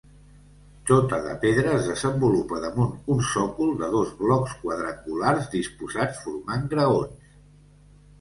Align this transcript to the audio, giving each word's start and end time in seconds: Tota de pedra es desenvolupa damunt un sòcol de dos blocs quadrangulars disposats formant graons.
Tota 0.91 1.17
de 1.25 1.33
pedra 1.41 1.73
es 1.79 1.89
desenvolupa 1.89 2.61
damunt 2.63 2.95
un 3.15 3.21
sòcol 3.31 3.75
de 3.81 3.89
dos 3.97 4.15
blocs 4.21 4.55
quadrangulars 4.63 5.51
disposats 5.57 6.23
formant 6.25 6.65
graons. 6.73 7.29